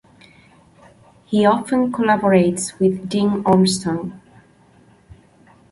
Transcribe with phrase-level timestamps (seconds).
[1.27, 4.19] He often collaborates with Dean Ormston.